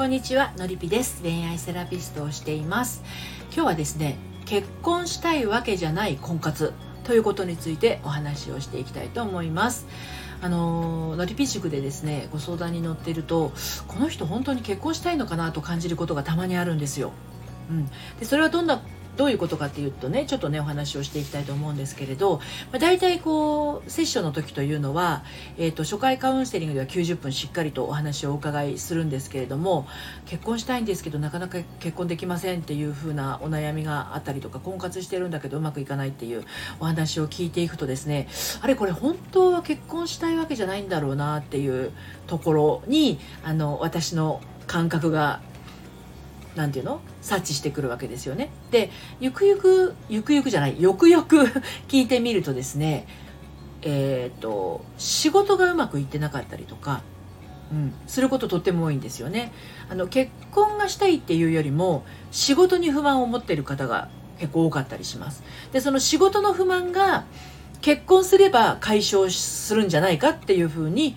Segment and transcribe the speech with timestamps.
[0.00, 1.20] こんにちはのりぴです。
[1.20, 3.02] 恋愛セラピストをしています。
[3.52, 6.72] 今日はですね結婚したいわけじゃない婚活
[7.04, 9.86] ということについてお話をしていきたいと思います。
[10.40, 13.52] あののりぴ塾でですねご相談に乗っていると
[13.88, 17.12] この人本当に結婚したいのかなと感じることがたまにあるんですよ、
[17.68, 17.86] うん、
[18.18, 18.80] でそれはどんな
[19.16, 25.24] どういうことかっていうとねちょっとねお話をしていきたいと思うんですけれど、まあ、大体こうセッションの時というのは、
[25.58, 29.86] えーと、初回カウンセリングでは90分しっかりとお話をお伺いするんですけれども
[30.26, 36.44] 結婚したいんですけどなかなか結婚できませんっていう風なお悩みがあったりとか婚活してるんだけどうまくいかないっていう
[36.78, 38.28] お話を聞いていくとですね
[38.60, 41.92] あれこれ本当は結婚したいわけじゃないんだろうなっていう
[42.26, 45.40] ところにあの私の感覚が
[46.56, 47.00] 何て言うの？
[47.22, 48.50] 察知してくるわけですよね。
[48.70, 48.90] で
[49.20, 51.38] ゆくゆくゆくゆくじゃないよくよく
[51.88, 53.06] 聞いてみるとですね
[53.82, 57.02] えっ、ー、と仕事がうまくいってなかったりとか、
[57.72, 59.52] うん、することとっても多いんですよね。
[59.88, 65.42] あの結婚がしたいっていうよりも仕事に不満を持っている方が結構多かったりします。
[65.72, 67.24] でその仕事の不満が
[67.80, 71.16] 結婚すれば解消するんじゃないかっていうふうに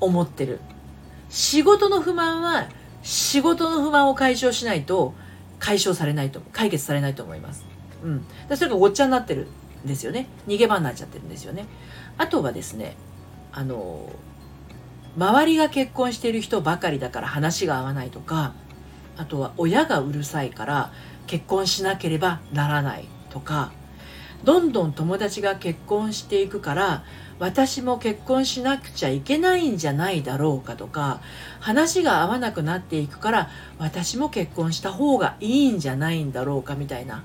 [0.00, 0.60] 思ってる。
[1.30, 2.68] 仕事の不満は
[3.08, 5.14] 仕事の不満を解消しないと
[5.58, 7.64] 解消されないと解決されないと思います。
[8.04, 9.48] うん、それがごっちゃになってる
[9.82, 11.64] んですよね逃げ場になっちゃってるんですよね。
[12.18, 12.96] あとはですね
[13.50, 14.12] あの
[15.16, 18.52] 周りが結婚している人ばかりだから話が合わないとか
[19.16, 20.92] あとは親がうるさいから
[21.26, 23.72] 結婚しなければならないとか
[24.44, 27.04] どんどん友達が結婚していくから
[27.38, 31.20] 私も結婚しなくちゃいけないんじゃないだろうかとか
[31.60, 37.22] 話が合わなくなっていくから私も結婚した方がいいんじゃないんだろうかみたいな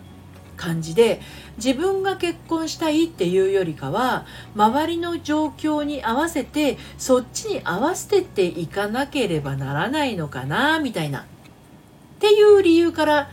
[0.55, 1.19] 感じで
[1.57, 11.21] 自分が結婚したいっていうよりかは周りの状況に合わせてそっちに合わせてっていかなければならないのかなみたいな。
[11.21, 11.25] っ
[12.19, 13.29] ていう理由から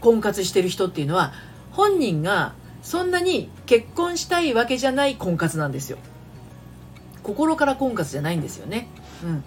[0.00, 1.32] 婚活してる人っていうのは
[1.74, 5.98] 本人がそんなに結婚したいわけじゃない婚活なんですよ。
[7.22, 8.88] 心から婚活じゃないんですよね。
[9.22, 9.38] うん。
[9.38, 9.40] っ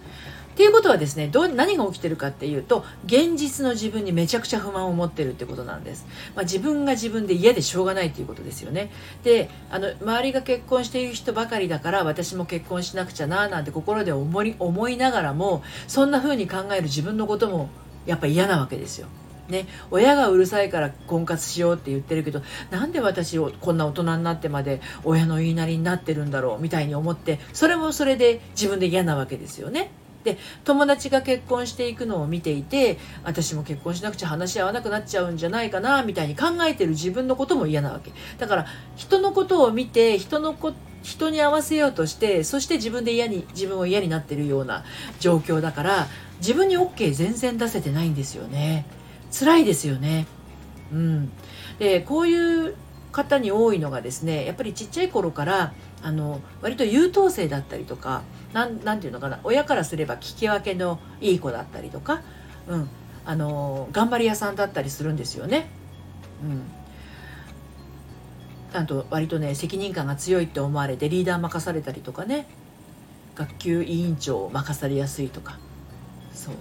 [0.57, 8.89] ていうことはですねどう何が起きてるかっていうと現実の自分にめちゃくちゃ不満を持ってるってことなんです、まあ、自分が自分で嫌でしょうがないっていうことですよね。
[9.23, 17.69] であの周りが結婚している人ばかりだから私も結婚しなくちゃななんて心で思い思いながらもそんな風に考える自分のことも
[18.07, 19.07] やっぱ嫌なわけですよ。
[19.49, 29.89] ね、親がうるさいから婚活しようって言ってるけどなんで私をこんな大人になってまで親の言いなりになってるんだろうみたいに思ってそれもそれで自分で嫌なわけですよね。
[30.23, 38.65] で友達が結婚していくのを見ていて私も結婚しなくちゃ話し合わなくなっちゃうんじゃないかなみたいに考えてる自分のことも嫌なわけだから
[38.97, 44.83] 人のことを見て人のこ人に合わせようとしてそして自分で嫌に自分を嫌になってるような
[45.21, 46.07] 状況だから
[46.39, 48.85] 自分に OK 全然出せてないんですよね。
[49.31, 50.25] 辛いですよね。
[50.91, 51.31] うん、
[51.79, 52.75] でこういう
[53.11, 55.73] 方に多いのがですねやっぱりちっちゃい頃から
[56.03, 58.21] あの割と優等生だったりとか
[58.53, 62.21] 何て言うのかな親からすれば聞き分けのいい子だったりとか、
[62.67, 62.89] うん、
[63.25, 65.67] あの頑張り屋さんだったりするんですよね。
[66.43, 66.61] うん。
[68.73, 72.47] あと割とね責任感が強いって思われてリーダー任されたりとかね。
[73.35, 75.59] 学級委員長を任されやすいとか。
[76.33, 76.55] そう。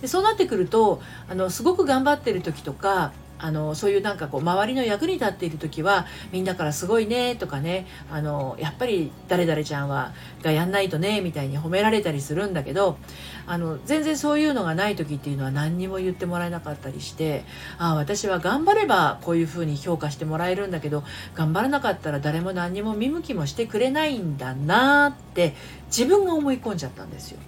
[0.00, 12.98] でそうなってくるとあのすごく頑張ってる時とかあのそういうなんかこう周りの役に立っている時はみんなから「すごいね」とかねあのやっぱり誰々ちゃんはがやんないとねみたいに褒められたりするんだけど
[13.46, 17.44] あの全然そういうのがない時っていうのは何にも言ってもらえなかったりして
[17.78, 21.04] ああ私は頑張ればこういうふうに評価してもらえるんだけど
[21.34, 25.54] 頑張らなかったら誰も何にも見向きもしてくれないんだなって
[25.86, 27.38] 自分が思い込んじゃったんですよ。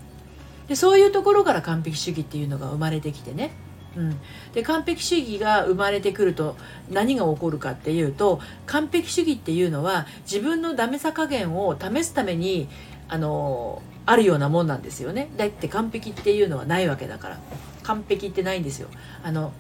[0.71, 3.51] でそういうところから完璧主義っていうのが生まれてきてね、
[3.97, 4.21] うん、
[4.55, 6.57] で完璧主義が生まれてくると
[6.89, 12.69] 何が起こるかっていうと完璧主義っていうのは自分のダメさ加減を試すために
[13.09, 15.31] あのあるようなもんなんですよね。
[15.37, 17.39] だって完璧っていうのはないわけだから。
[17.83, 18.89] 完璧ってないんですよ。
[19.25, 19.53] あの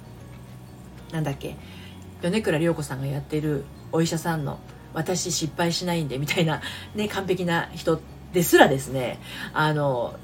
[1.11, 1.57] なんだっけ。
[2.23, 4.61] 米倉涼子さんがやってるお医者さんの
[4.95, 6.61] 「私失敗しないんで」みたいな、
[6.95, 8.01] ね、完璧な人
[8.33, 9.19] ですらですね
[9.53, 10.15] あの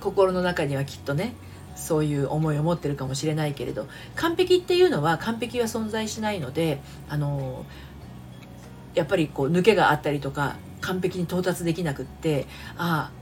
[0.00, 1.34] 心の中にはきっとね
[1.76, 7.64] そういう思いを持ってるかもしれないけれど完璧っていうのは完璧は存在しないのであの
[8.94, 13.19] やっぱりこう抜けがあったりとか完璧に到達できなくってああ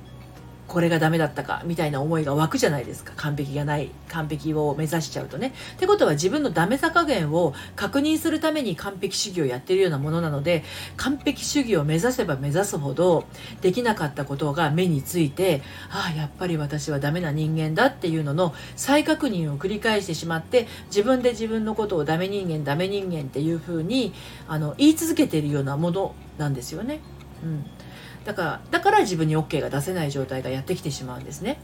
[0.69, 5.55] これがダメだったかみたいな思いが湧くじゃないですか完璧がない完璧を目指しちゃうとね。
[5.77, 10.65] ってことは自分のダメさ加減を確認するために完璧主義をやってるようなものなので
[10.97, 13.25] 完璧主義を目指せば目指すほど
[13.63, 24.13] できなかったことが目についてああやっぱり私はダメな人間だっていうのの再確認を繰り返してしまって自分で自分のことをダメ人間ダメ人間っていうふうに
[24.47, 27.01] あの言い続けているようなものなんですよね。
[27.43, 27.65] うん
[28.25, 31.59] だからだから自分に OK が出せない状態がやってきてしまうんですね。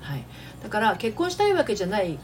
[0.00, 0.24] はい、
[0.62, 2.18] だから結婚したいわけじゃない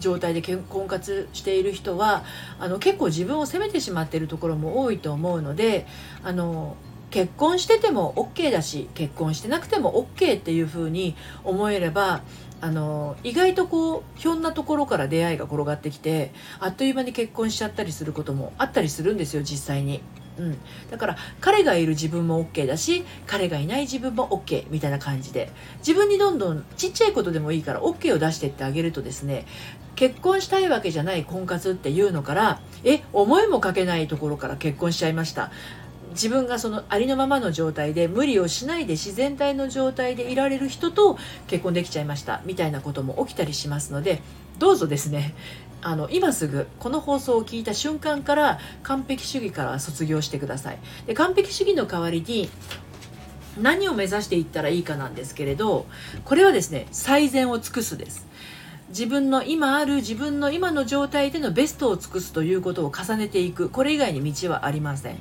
[0.00, 2.24] 状態で婚活している人は
[2.58, 5.86] あの結構自分を責めてしまっているところも多いと思うので
[6.22, 6.76] あの
[7.10, 12.22] 結婚してても OK だし結婚してなくても OK っていうふうに思えれば
[12.60, 20.02] あの意外とこうひょんなところから出会いが転がってきてあっという間に結婚しちゃったりすることもあったりするんですよ実際に。
[20.38, 20.58] うん、
[20.90, 25.50] だから彼がいる自分も OK だし彼がいない自分も OK みたいな感じで。
[25.78, 29.46] 自分にどんどんちっちゃいことでもいいから OK を出してってあげるとですね
[29.94, 35.50] 結婚したいわけじゃない婚活っていうのからえ思いもかけないところから結婚しちゃいました。
[36.10, 44.22] 自分がそのありのままの状態で無理をしないで自然体の状態でいられる人と結婚できちゃいましたみたいなことも起きたりしますので
[44.58, 45.34] どうぞですね
[45.84, 50.78] あの今すぐこの放送を聞いた瞬間から完璧主義から卒業してください。
[51.06, 52.48] で完璧主義の代わりに
[53.60, 55.86] 何を目指していったらいいかなんですけれど
[56.24, 58.26] これはですね最善を尽くすです。
[58.88, 63.68] 自分の今ある自分の今の状態でのベストを尽くすということを重ねていく。
[63.68, 65.18] これ以外に道はありません。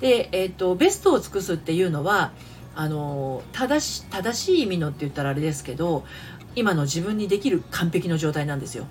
[0.00, 2.32] で、えーと、ベストを尽くすっていうのは
[2.74, 6.04] あの正し正しい意味のって言ったらあれですけど
[6.54, 8.86] 今の自分にできる完璧の状態なんですよ。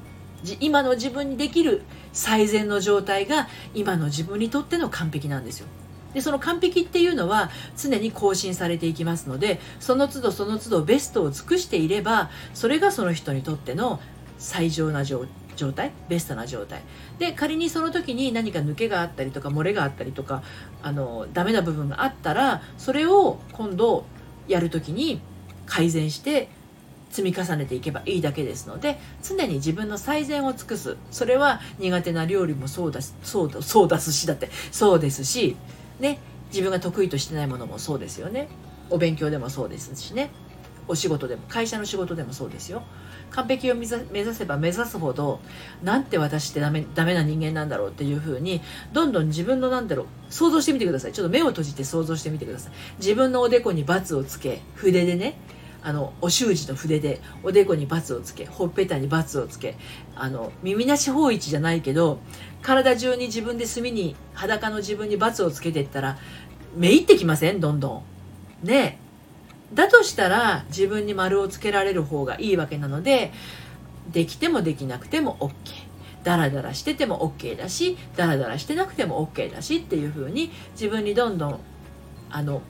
[0.60, 5.68] 今の自分にできる最善の状態が今の自分にとっての完璧なんですよ。
[6.14, 14.00] でその完璧っていうのは常に更新されていきますのでその都度その都度ベストを尽くしていればそれがその人にとっての
[14.40, 15.28] 最上な状
[15.76, 16.82] 態ベストな状態
[17.20, 20.44] で仮にその時に何か抜けがあったりとか漏れがあったりとか
[20.82, 24.06] あのダメな部分があったらそれを今度
[24.48, 25.20] やる時に
[25.66, 26.50] 改善して
[27.10, 30.98] 積み重ねていけばいいだけですので常に自分の最善を尽くす。
[31.12, 35.56] それは苦手な料理もそうだそうだそうだすしだってそうですし
[36.00, 36.20] ね
[36.50, 38.48] 自分が得意としてないものもそうですよね。
[38.90, 40.30] お勉強でもそうですしね。
[40.90, 42.84] お仕事でも会社の仕事でもそうですよ。
[43.32, 45.42] 完璧を目指せば目指すほど
[45.84, 48.62] なんて私ってダメダメな人間なんだろうっていうふうに
[48.94, 51.12] どんどん自分のなんだろう想像してみてください。
[51.12, 52.72] ちょっと目を閉じて想像してみてください。
[53.00, 55.38] 自分のおでこに×をつけ筆でね
[55.88, 59.78] あのお習字の筆でおでこにバツをつけほっぺたにバツをつけ
[60.18, 62.20] あの耳なし法一じゃないけど
[62.62, 66.18] 体中に自分で墨に裸の自分にバツをつけていったら
[66.76, 67.62] めいってきません？
[67.62, 68.04] どんど
[68.64, 68.68] ん。
[68.68, 69.00] ね
[69.74, 73.32] だとしたら自分に丸をつけられる方がいいわけなので
[74.12, 75.52] できてもできなくても OK。
[76.26, 81.60] ダラダラしてても OK だしダラダラしてなくても OK だしっていう風に自分にどんどん
[82.30, 82.62] あの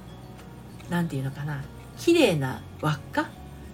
[0.92, 1.64] 何て言うのかな
[1.98, 3.30] 綺麗な輪っか？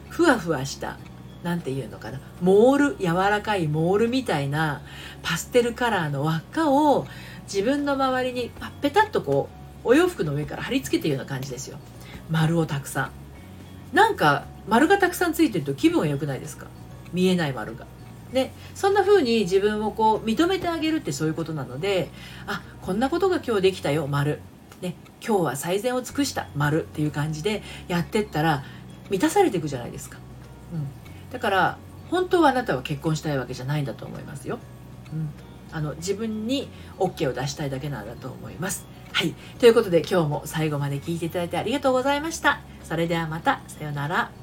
[0.10, 0.98] ふわふわした
[1.44, 2.20] 何て言うのかな？
[2.42, 4.82] モール柔らかいモールみたいな
[5.22, 7.06] パステルカラーの輪っかを
[7.44, 9.50] 自分の周りにパッペタッとこ
[9.84, 11.78] うお洋服の上から貼り付けてるような感じですよ。
[12.30, 13.12] 丸をたくさん。
[13.96, 16.68] なんか丸がたくさんついてると気分が良くないですか？
[17.12, 17.86] 見えない丸が。
[18.32, 22.10] でそんな風に自分をこう認めてあげるってそういうことなので
[22.48, 24.40] あこんなことが今日できたよ丸。
[24.84, 24.96] ね
[25.26, 28.64] 今日は最善を尽くした丸っていう感じでやってったら
[29.10, 30.20] 満たされていくじゃないですか、
[30.74, 30.88] うん、
[31.32, 31.78] だから
[32.12, 34.60] 本当はあなたは結婚したいわけじゃないんだと思いますよ、
[35.12, 35.30] うん、
[35.72, 38.86] あの自分に OK を出したいだけなんだと思います。
[39.12, 39.36] はい。
[39.60, 42.62] ということで今日も最後まで聞いていただいてありがとうございました。
[42.84, 43.62] それではまた。
[43.68, 44.43] さようなら。